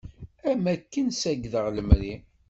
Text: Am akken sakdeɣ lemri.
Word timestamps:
Am 0.49 0.63
akken 0.73 1.07
sakdeɣ 1.21 1.65
lemri. 1.75 2.15